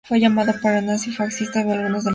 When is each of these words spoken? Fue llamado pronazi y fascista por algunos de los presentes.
Fue 0.03 0.19
llamado 0.19 0.51
pronazi 0.59 1.11
y 1.11 1.13
fascista 1.13 1.61
por 1.63 1.73
algunos 1.73 1.79
de 1.79 1.83
los 1.83 1.91
presentes. 1.91 2.09